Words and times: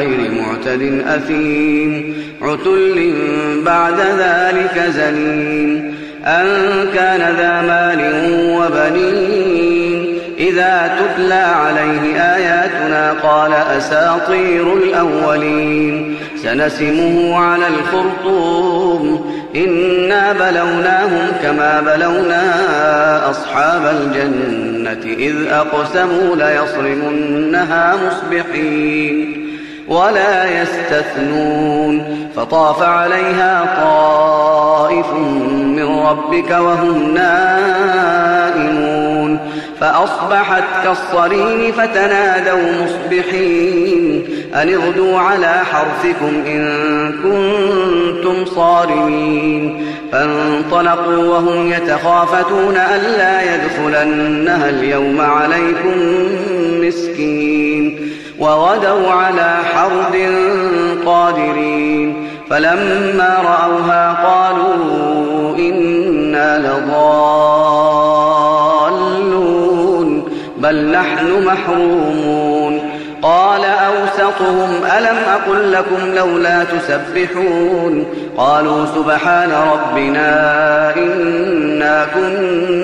للخير 0.00 0.30
معتد 0.30 1.02
أثيم. 1.06 2.14
عتل 2.42 3.14
بعد 3.66 4.00
ذلك 4.00 4.84
زنين 4.88 5.94
أن 6.24 6.46
كان 6.94 7.34
ذا 7.36 7.62
مال 7.62 8.00
وبنين. 8.60 10.18
إذا 10.38 10.98
تتلى 10.98 11.34
عليه 11.34 12.20
آياتنا 12.20 13.12
قال 13.22 13.52
أساطير 13.52 14.72
الأولين. 14.72 16.16
سنسمه 16.42 17.36
على 17.38 17.64
الخرطوم. 17.68 19.34
إنا 19.56 20.32
بلوناهم 20.32 21.26
كما 21.42 21.80
بلونا 21.80 22.44
أصحاب 23.30 23.96
الجنة. 23.96 25.14
إذ 25.18 25.34
أقسموا 25.50 26.36
ليصرمنها 26.36 27.96
مصبحين. 28.06 29.44
ولا 29.88 30.62
يستثنون 30.62 32.28
فطاف 32.36 32.82
عليها 32.82 33.80
طائف 33.82 35.12
من 35.52 35.98
ربك 36.06 36.50
وهم 36.50 37.14
نائمون 37.14 38.74
فأصبحت 39.80 40.64
كالصريم 40.84 41.72
فتنادوا 41.72 42.84
مصبحين 42.84 44.24
أن 44.54 44.74
اغدوا 44.74 45.18
على 45.18 45.62
حرثكم 45.72 46.42
إن 46.46 47.12
كنتم 47.12 48.44
صارمين 48.44 49.86
فانطلقوا 50.12 51.24
وهم 51.26 51.72
يتخافتون 51.72 52.76
ألا 52.76 53.54
يدخلنها 53.54 54.68
اليوم 54.68 55.20
عليكم 55.20 55.94
مسكين 56.80 57.63
وغدوا 58.44 59.10
على 59.10 59.54
حرد 59.74 60.16
قادرين 61.06 62.28
فلما 62.50 63.36
رأوها 63.44 64.12
قالوا 64.24 65.56
إنا 65.58 66.58
لضالون 66.58 67.04
بل 70.58 70.90
نحن 70.90 71.44
محرومون 71.46 72.80
قال 73.22 73.64
أوسطهم 73.64 74.70
ألم 74.98 75.16
أقل 75.28 75.72
لكم 75.72 76.14
لولا 76.14 76.64
تسبحون 76.64 78.04
قالوا 78.36 78.86
سبحان 78.86 79.50
ربنا 79.72 80.30
إنا 80.96 82.06
كنا 82.14 82.83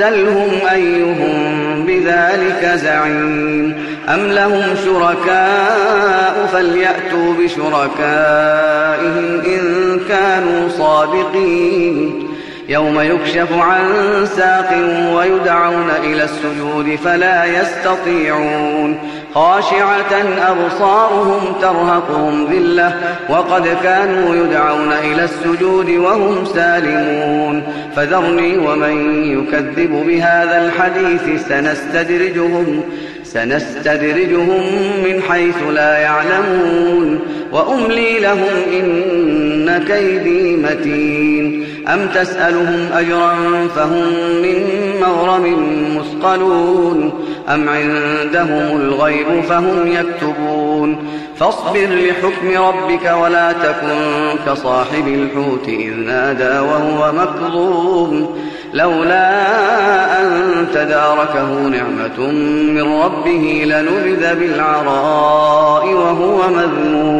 سلهم 0.00 0.50
أيهم 0.72 1.86
بذلك 1.86 2.72
زعيم. 2.74 3.84
أم 4.08 4.26
لهم 4.26 4.62
شركاء 4.84 6.48
فليأتوا 6.52 7.34
بشركائهم 7.38 9.26
إن 9.46 10.00
كانوا 10.08 10.68
صادقين. 10.68 12.28
يوم 12.70 13.00
يكشف 13.00 13.52
عن 13.52 13.84
ساق 14.36 14.70
ويدعون 15.14 15.90
إلى 16.04 16.24
السجود 16.24 16.98
فلا 17.04 17.44
يستطيعون. 17.44 18.98
خاشعة 19.34 20.12
أبصارهم 20.48 21.54
ترهقهم 21.60 22.46
ذلة 22.52 22.94
وقد 23.28 23.68
كانوا 23.82 24.34
يدعون 24.34 24.92
إلى 24.92 25.24
السجود 25.24 25.90
وهم 25.90 26.44
سالمون. 26.44 27.62
فذرني 27.96 28.58
ومن 28.58 29.24
يكذب 29.38 30.06
بهذا 30.06 30.66
الحديث 30.66 31.48
سنستدرجهم 31.48 32.82
سنستدرجهم 33.24 34.62
من 35.04 35.22
حيث 35.28 35.56
لا 35.74 35.98
يعلمون. 35.98 37.20
وأملي 37.52 38.18
لهم 38.18 38.48
كيدي 39.86 40.56
متين. 40.56 41.66
أم 41.88 42.08
تسألهم 42.14 42.88
أجرا 42.92 43.34
فهم 43.76 44.04
من 44.42 44.56
مغرم 45.00 45.56
مثقلون. 45.96 47.12
أم 47.48 47.68
عندهم 47.68 48.76
الغيب 48.76 49.26
فهم 49.48 49.86
يكتبون. 49.86 50.96
فاصبر 51.36 51.88
لحكم 51.90 52.62
ربك 52.64 53.12
ولا 53.22 53.52
تكن 53.52 54.38
كصاحب 54.46 55.08
الحوت 55.08 55.68
إذ 55.68 55.94
نادى 55.94 56.58
وهو 56.58 57.12
مكظوم. 57.12 58.40
لولا 58.74 59.30
أن 60.22 60.30
تداركه 60.74 61.68
نعمة 61.68 62.30
من 62.74 62.92
ربه 62.92 63.62
لنبذ 63.66 64.34
بالعراء 64.34 65.86
وهو 65.86 66.48
مذموم. 66.48 67.19